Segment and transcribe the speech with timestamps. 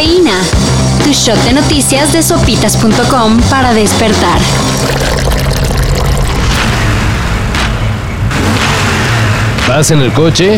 [0.00, 0.40] Cafeína.
[1.04, 4.40] Tu shot de noticias de sopitas.com para despertar.
[9.68, 10.56] ¿Vas en el coche?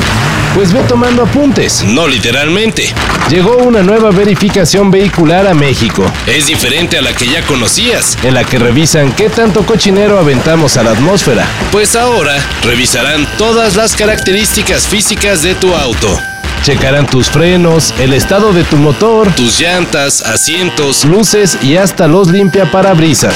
[0.54, 1.82] Pues ve tomando apuntes.
[1.82, 2.94] No literalmente.
[3.30, 8.16] Llegó una nueva verificación vehicular a México, Es diferente a la que ya conocías.
[8.22, 11.44] en la que revisan qué tanto cochinero aventamos a la atmósfera.
[11.72, 16.16] Pues ahora revisarán todas las características físicas de tu auto.
[16.62, 21.04] Checarán tus frenos, el estado de tu motor, Tus llantas, asientos.
[21.04, 23.34] luces y hasta los limpiaparabrisas.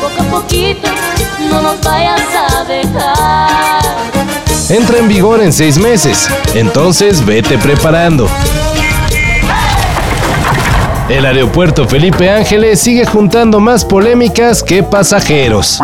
[0.00, 0.88] Poco a poquito,
[1.48, 3.80] no nos vayas a dejar.
[4.68, 8.28] Entra en vigor en seis meses, entonces vete preparando.
[11.08, 15.80] El aeropuerto Felipe Ángeles sigue juntando más polémicas que pasajeros.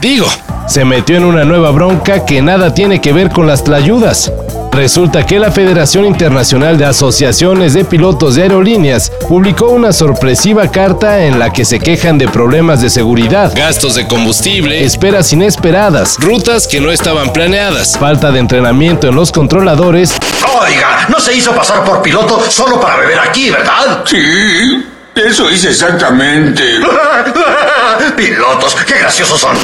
[0.00, 0.26] Digo,
[0.66, 4.32] Se metió en una nueva bronca que nada tiene que ver con las tlayudas.
[4.74, 11.24] Resulta que la Federación Internacional de Asociaciones de Pilotos de Aerolíneas publicó una sorpresiva carta
[11.24, 16.66] en la que se quejan de problemas de seguridad, gastos de combustible, esperas inesperadas, rutas
[16.66, 17.96] que no estaban planeadas.
[17.96, 20.12] falta de entrenamiento en los controladores
[20.60, 24.02] Oiga, no se hizo pasar por piloto solo para beber aquí, ¿verdad?
[24.04, 24.84] Sí,
[25.14, 26.62] eso hice exactamente.
[28.16, 29.56] Pilotos, qué graciosos son.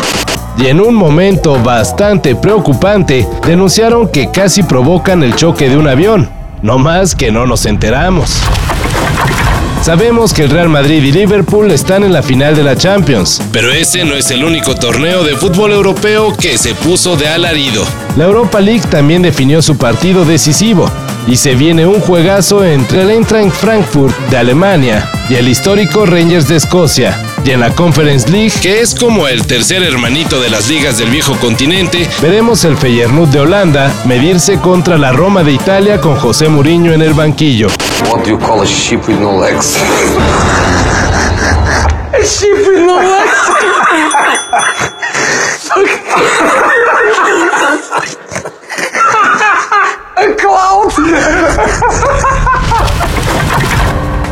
[0.59, 6.29] Y en un momento bastante preocupante denunciaron que casi provocan el choque de un avión.
[6.63, 8.43] No más que no nos enteramos.
[9.83, 13.41] Sabemos que el Real Madrid y Liverpool están en la final de la Champions.
[13.51, 17.83] Pero ese no es el único torneo de fútbol europeo que se puso de alarido.
[18.17, 20.91] La Europa League también definió su partido decisivo
[21.27, 26.47] y se viene un juegazo entre el Eintracht Frankfurt de Alemania y el histórico Rangers
[26.47, 27.19] de Escocia.
[27.45, 31.11] Y en la Conference League Que es como el tercer hermanito de las ligas del
[31.11, 32.09] viejo continente.
[32.21, 37.03] veremos el Feyenoord de Holanda medirse contra la Roma de Italia con José Mourinho en
[37.03, 37.69] el banquillo.
[38.11, 39.77] What do you call a sheep with no legs?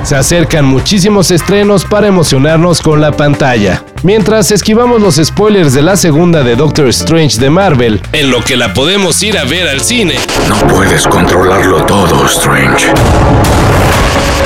[0.08, 3.84] Se acercan muchísimos estrenos para emocionarnos con la pantalla.
[4.02, 8.56] Mientras esquivamos los spoilers de la segunda de Doctor Strange de Marvel, En lo que
[8.56, 10.14] la podemos ir a ver al cine.
[10.48, 12.86] No puedes controlarlo todo, Strange.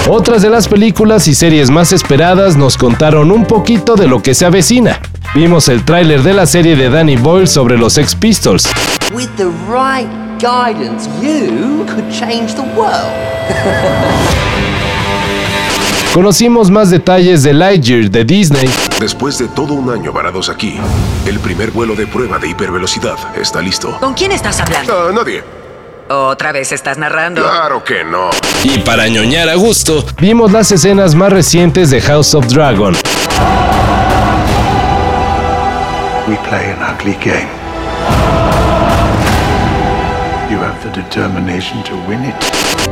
[0.09, 4.35] otras de las películas y series más esperadas nos contaron un poquito de lo que
[4.35, 4.99] se avecina.
[5.33, 8.69] Vimos el tráiler de la serie de Danny Boyle sobre los Sex Pistols.
[9.15, 10.09] With the right
[10.41, 13.13] guidance, you could change the world.
[16.13, 18.69] Conocimos más detalles de Lightyear de Disney
[19.01, 20.79] Después de todo un año varados aquí,
[21.27, 23.97] el primer vuelo de prueba de hipervelocidad está listo.
[23.99, 25.09] ¿Con quién estás hablando?
[25.09, 25.43] Ah, nadie.
[26.11, 27.43] Otra vez estás narrando.
[27.43, 28.29] Claro que no.
[28.63, 32.95] Y para ñoñar a gusto, vimos las escenas más recientes de House of Dragon.
[36.29, 37.49] We play an ugly game.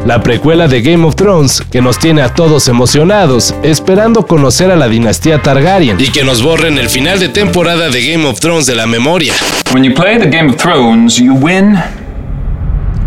[0.06, 4.76] La precuela de Game of Thrones, que nos tiene a todos emocionados, esperando conocer a
[4.76, 6.00] la dinastía Targaryen.
[6.00, 9.34] y que nos borren el final de temporada de Game of Thrones de la memoria.
[9.72, 11.76] When you play the Game of Thrones, you win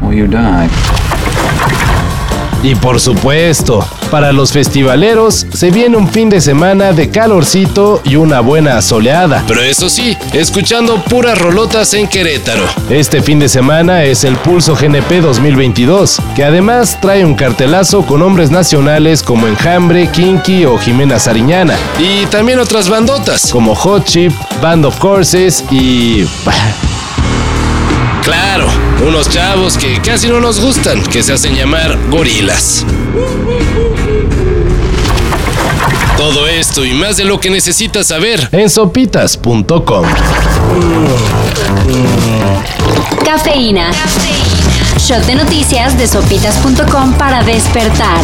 [0.01, 0.69] or you die.
[2.63, 8.15] Y por supuesto, para los festivaleros se viene un fin de semana de calorcito y
[8.15, 9.43] una buena soleada.
[9.47, 12.63] Pero eso sí, escuchando puras rolotas en Querétaro.
[12.89, 18.21] Este fin de semana es el Pulso GNP 2022, que además trae un cartelazo con
[18.21, 23.51] hombres nacionales como Enjambre, Kinky o Jimena Sariñana, Y también otras bandotas.
[23.51, 24.31] como Hot Chip,
[24.61, 26.25] Band of Courses y...
[29.07, 32.85] unos chavos que casi no nos gustan, que se hacen llamar gorilas.
[36.17, 40.05] Todo esto y más de lo que necesitas saber en sopitas.com.
[43.25, 43.91] Cafeína.
[44.97, 48.21] Shot de noticias de sopitas.com para despertar.